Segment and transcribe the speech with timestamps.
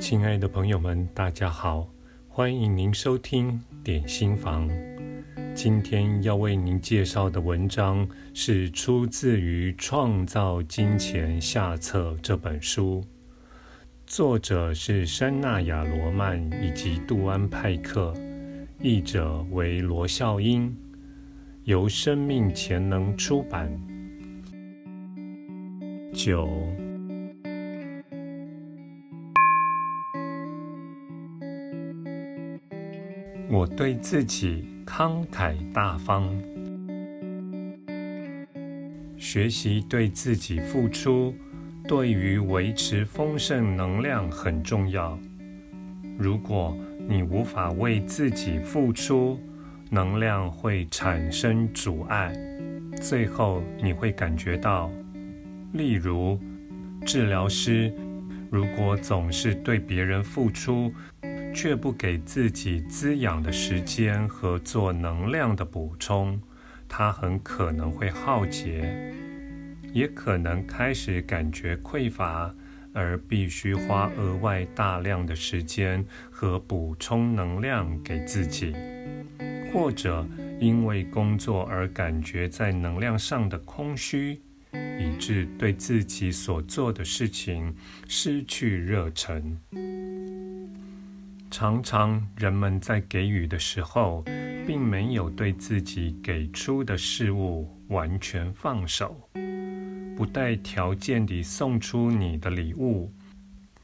[0.00, 1.86] 亲爱的朋友们，大家好，
[2.26, 4.66] 欢迎您收听点心房。
[5.54, 13.04] 今天要为您介绍的文章是出自于《创造金钱下册》这本书，
[14.06, 18.14] 作者是山纳亚罗曼以及杜安派克，
[18.80, 20.74] 译者为罗孝英，
[21.64, 23.70] 由生命潜能出版。
[26.14, 26.48] 九。
[33.52, 36.24] 我对自己慷慨大方，
[39.18, 41.34] 学习对自己付出，
[41.88, 45.18] 对于维持丰盛能量很重要。
[46.16, 46.76] 如果
[47.08, 49.36] 你无法为自己付出，
[49.90, 52.32] 能量会产生阻碍，
[53.00, 54.88] 最后你会感觉到，
[55.72, 56.38] 例如，
[57.04, 57.92] 治疗师
[58.48, 60.92] 如果总是对别人付出，
[61.54, 66.40] 却不给自己滋养的时间和做能量的补充，
[66.88, 69.12] 它很可能会耗竭，
[69.92, 72.54] 也可能开始感觉匮乏，
[72.92, 78.74] 而必须花额外大量的时间和补充能量给自己，
[79.72, 80.26] 或者
[80.60, 84.40] 因为工作而感觉在能量上的空虚，
[84.72, 87.74] 以致对自己所做的事情
[88.08, 89.58] 失去热忱。
[91.50, 94.22] 常常人们在给予的时候，
[94.66, 99.28] 并没有对自己给出的事物完全放手，
[100.16, 103.12] 不带条件地送出你的礼物。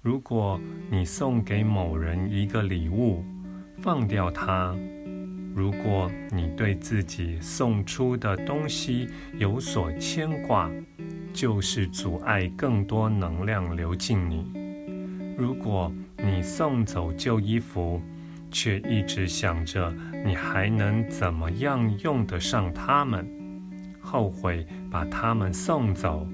[0.00, 0.58] 如果
[0.90, 3.22] 你送给某人一个礼物，
[3.82, 4.74] 放掉它；
[5.54, 9.06] 如果你对自己送出的东西
[9.38, 10.70] 有所牵挂，
[11.34, 14.50] 就是阻碍更多能量流进你。
[15.36, 18.00] 如果你送走旧衣服，
[18.50, 19.92] 却一直想着
[20.24, 23.26] 你还能怎么样用得上它们，
[24.00, 26.26] 后悔把它们送走，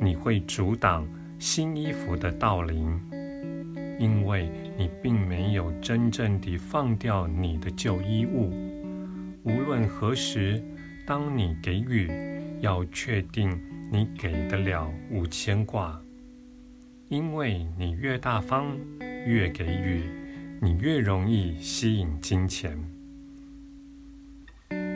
[0.00, 1.06] 你会阻挡
[1.38, 2.98] 新衣服的到临，
[3.98, 8.50] 因为你并没有真正地放掉你的旧衣物。
[9.44, 10.62] 无论何时，
[11.06, 12.08] 当你给予，
[12.60, 16.00] 要确定你给得了无牵挂。
[17.12, 18.74] 因为你越大方，
[19.26, 20.04] 越给予，
[20.62, 22.74] 你越容易吸引金钱。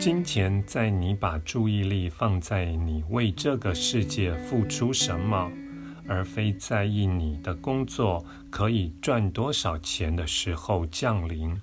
[0.01, 5.53] 金钱在你把注意力放在你为这个世界付出什么，
[6.09, 11.55] 而非在意你的工作可以赚多少钱的时候降临。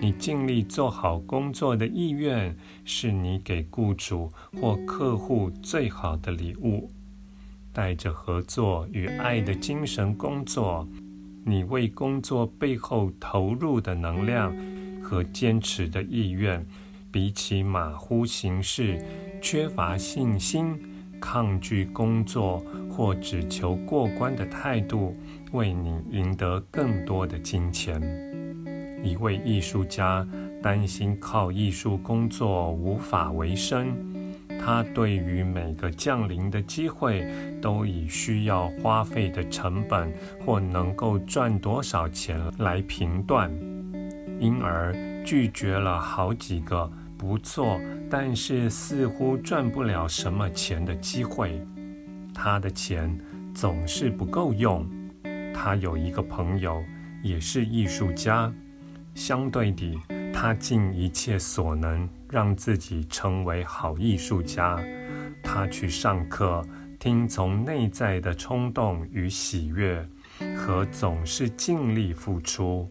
[0.00, 6.88] 你尽力做好工作的意愿，是你给雇主或客户最好的礼物。
[7.72, 10.86] 带着合作与爱的精神工作，
[11.44, 14.54] 你为工作背后投入的能量
[15.02, 16.64] 和坚持的意愿，
[17.10, 19.02] 比起马虎行事、
[19.40, 20.78] 缺乏信心、
[21.20, 25.16] 抗拒工作或只求过关的态度，
[25.52, 28.00] 为你赢得更多的金钱。
[29.02, 30.26] 一位艺术家
[30.62, 34.11] 担心靠艺术工作无法维生。
[34.64, 37.26] 他对于每个降临的机会，
[37.60, 43.50] 都以需要花费的成本或能够赚多少钱来评断，
[44.38, 51.60] 因而拒绝了好几个不错，但是似乎赚不了什么钱的机会。
[52.32, 53.18] 他的钱
[53.52, 54.86] 总是不够用。
[55.52, 56.82] 他有一个朋友，
[57.22, 58.52] 也是艺术家，
[59.14, 59.98] 相对地，
[60.32, 62.08] 他尽一切所能。
[62.32, 64.82] 让自己成为好艺术家，
[65.42, 66.66] 他去上课，
[66.98, 70.02] 听从内在的冲动与喜悦，
[70.56, 72.90] 和总是尽力付出。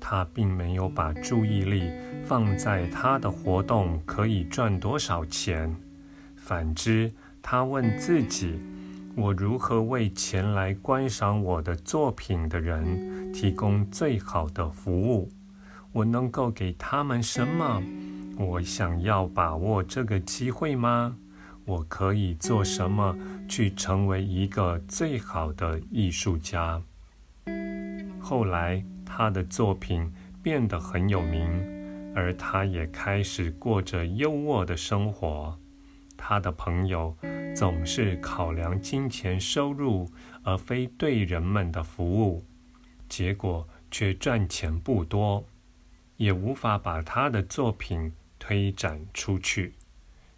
[0.00, 1.88] 他并没有把注意力
[2.24, 5.72] 放在他的活动可以赚多少钱。
[6.34, 8.58] 反之，他问自己：
[9.14, 15.30] 我如何为前来观赏我的作品的人提供最好的服务？
[15.92, 17.80] 我能够给他们什么？
[18.36, 21.16] 我想要把握这个机会吗？
[21.64, 23.16] 我可以做什么
[23.48, 26.82] 去成为一个最好的艺术家？
[28.20, 35.58] 后来，他的作品变得很有名，而他也开始过着优渥的生活。
[36.16, 37.16] 他的朋友
[37.54, 40.10] 总是考量金钱收入，
[40.42, 42.44] 而非对人们的服务，
[43.08, 45.44] 结果却赚钱不多，
[46.16, 48.12] 也无法把他的作品。
[48.46, 49.72] 推展出去，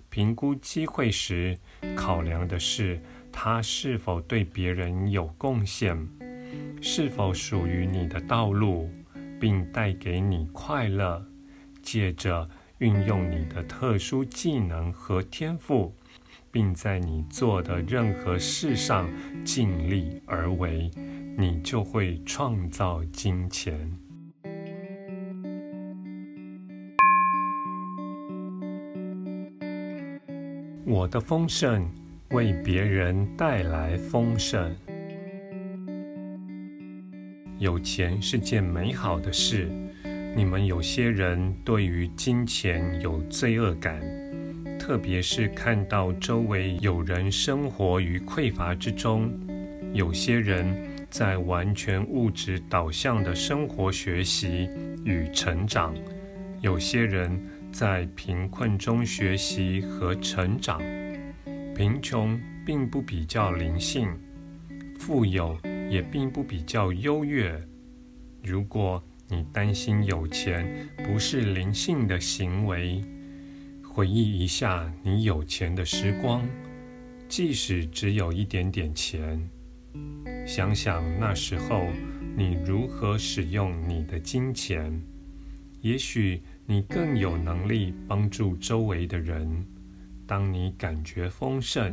[0.08, 1.58] 评估机会时，
[1.96, 3.00] 考量的是
[3.32, 6.08] 他是否对别人有贡献，
[6.80, 8.88] 是否属于你的道路，
[9.40, 11.26] 并带给你快乐。
[11.82, 12.48] 借着
[12.78, 15.92] 运用你的特殊技能和天赋，
[16.52, 19.10] 并在你做的任何事上
[19.44, 20.88] 尽力而为，
[21.36, 23.98] 你就会创造金钱。
[30.88, 31.84] 我的丰盛
[32.30, 34.72] 为别人带来丰盛。
[37.58, 39.68] 有钱是件美好的事。
[40.36, 44.00] 你们有些人对于金钱有罪恶感，
[44.78, 49.28] 特别是看到周围有人生活于匮乏之中。
[49.92, 50.72] 有些人
[51.10, 54.70] 在完全物质导向的生活学习
[55.04, 55.92] 与成长，
[56.60, 57.44] 有些人。
[57.78, 60.80] 在贫困中学习和成长，
[61.74, 64.08] 贫穷并不比较灵性，
[64.98, 65.58] 富有
[65.90, 67.54] 也并不比较优越。
[68.42, 73.04] 如果你担心有钱不是灵性的行为，
[73.84, 76.48] 回忆一下你有钱的时光，
[77.28, 79.38] 即使只有一点点钱，
[80.46, 81.84] 想想那时候
[82.34, 84.98] 你如何使用你的金钱，
[85.82, 86.40] 也许。
[86.68, 89.64] 你更有能力帮助周围的人。
[90.26, 91.92] 当你感觉丰盛，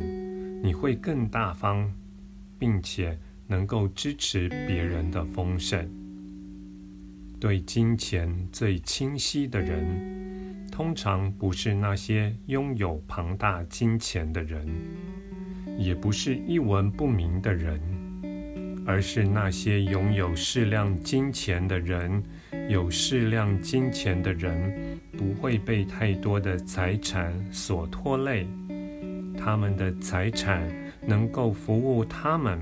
[0.64, 1.88] 你会更大方，
[2.58, 3.16] 并且
[3.46, 5.88] 能够支持别人的丰盛。
[7.38, 14.66] 对金钱最清晰的人，通常不是那些拥有庞大金钱的人，
[15.78, 17.80] 也不是一文不名的人，
[18.84, 22.20] 而是那些拥有适量金钱的人。
[22.66, 28.46] 有适量金钱的人不会被太多的财产所拖累，
[29.36, 30.66] 他们的财产
[31.06, 32.58] 能够服务他们，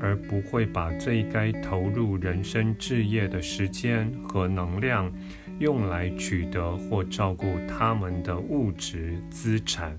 [0.00, 5.12] 而不会把最该投入人生置业的时间和能量
[5.58, 9.98] 用来取得或照顾他们的物质资产。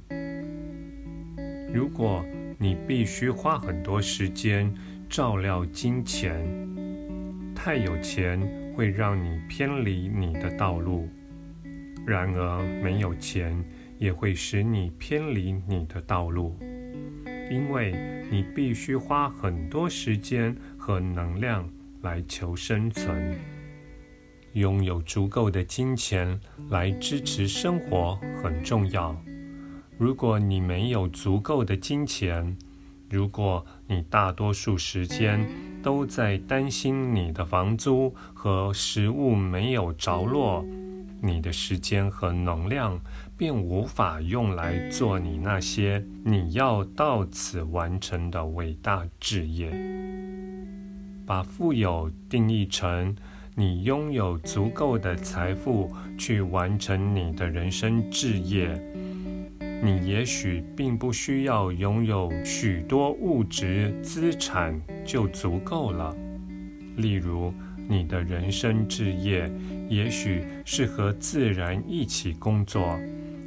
[1.74, 2.24] 如果
[2.58, 4.74] 你必须花很多时间
[5.10, 6.48] 照料金钱，
[7.54, 8.67] 太有钱。
[8.78, 11.10] 会让你偏离你的道路，
[12.06, 13.66] 然而没有钱
[13.98, 16.56] 也会使你偏离你的道路，
[17.50, 17.96] 因为
[18.30, 21.68] 你必须花很多时间和能量
[22.04, 23.36] 来求生存。
[24.54, 26.40] 拥有足够的金钱
[26.70, 28.14] 来支持生活
[28.44, 29.20] 很重要。
[29.98, 32.56] 如果你没有足够的金钱，
[33.10, 35.48] 如果你大多数时间
[35.82, 40.66] 都在担心你的房租和食物没有着落，
[41.22, 43.00] 你的时间和能量
[43.38, 49.72] 便无法用来做你那些你要到此完成的伟大志业。
[51.26, 53.16] 把富有定义成
[53.56, 58.80] 你拥有足够的财富去完成你的人生志业。
[59.82, 66.16] 你也许并不需要拥有许多物质资产就足够了。
[66.96, 67.54] 例如，
[67.88, 69.50] 你的人生置业
[69.88, 73.00] 也许是和自然一起工作，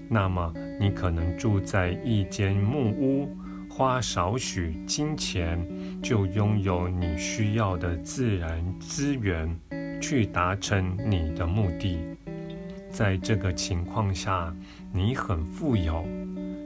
[0.09, 3.29] 那么你可能住在一间木屋，
[3.69, 5.59] 花少许金钱
[6.01, 9.59] 就拥有你需要的自然资源，
[10.01, 11.99] 去达成你的目的。
[12.91, 14.55] 在这个情况下，
[14.93, 16.07] 你很富有。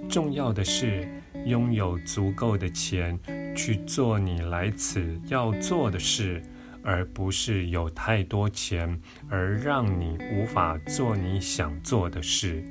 [0.09, 1.09] 重要的是
[1.47, 3.19] 拥有足够的钱
[3.57, 6.43] 去做你来此要做的事，
[6.83, 12.63] 而不是有太多钱而让你无法做你想做的事。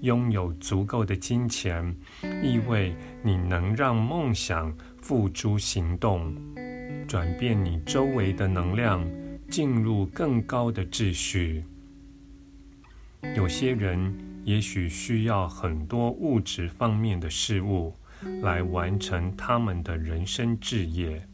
[0.00, 1.94] 拥有足够的金钱，
[2.42, 6.34] 意味你能让梦想付诸行动，
[7.08, 9.02] 转变你周围的能量，
[9.48, 11.64] 进入更高的秩序。
[13.36, 14.14] 有些人
[14.44, 17.94] 也许需要很多物质方面的事物
[18.42, 21.26] 来完成他们的人生志业。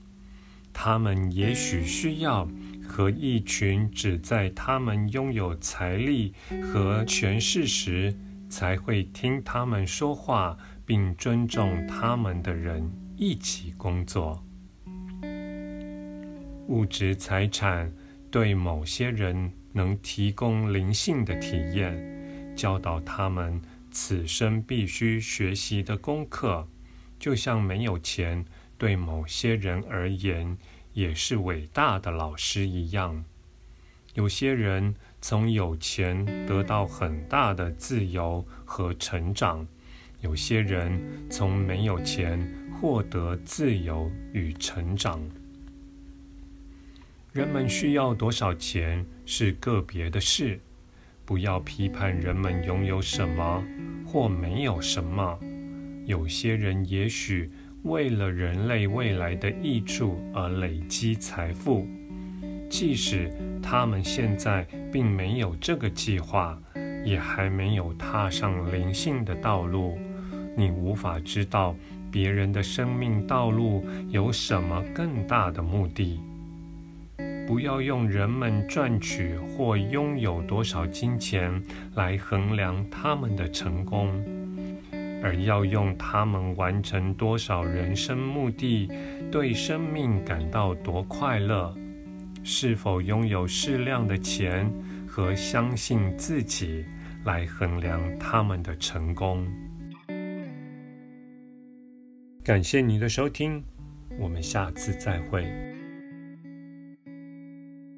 [0.73, 2.49] 他们也许需要
[2.87, 6.32] 和一群只在他们拥有财力
[6.62, 8.14] 和权势时
[8.49, 10.56] 才会听他们说话
[10.87, 14.42] 并尊重他们的人一起工作。
[16.68, 17.92] 物质财产
[18.30, 23.61] 对某些人，能提供灵性的体验，教导他们
[23.91, 26.69] 此生必须学习的功课，
[27.19, 28.45] 就像没有钱
[28.79, 30.57] 对某些人而言
[30.93, 33.25] 也是伟大的老师一样。
[34.15, 39.67] 有些人从有钱得到很大的自由和成长，
[40.21, 42.41] 有些人从没有钱
[42.81, 45.23] 获得自由与成长。
[47.32, 50.58] 人们需要多少钱是个别的事，
[51.25, 53.64] 不要批判人们拥有什么
[54.04, 55.38] 或没有什么。
[56.06, 57.49] 有些人也许
[57.84, 61.87] 为了人类未来的益处而累积财富，
[62.68, 63.30] 即使
[63.62, 66.60] 他们现在并没有这个计划，
[67.04, 69.96] 也还没有踏上灵性的道路。
[70.56, 71.76] 你无法知道
[72.10, 76.20] 别人的生命道路有什么更大的目的。
[77.50, 81.61] 不要用人们赚取或拥有多少金钱
[81.97, 84.25] 来衡量他们的成功，
[85.21, 88.88] 而要用他们完成多少人生目的、
[89.33, 91.76] 对生命感到多快乐、
[92.45, 94.73] 是否拥有适量的钱
[95.09, 96.85] 和相信自己
[97.25, 99.45] 来衡量他们的成功。
[102.45, 103.61] 感谢你的收听，
[104.21, 105.45] 我们下次再会。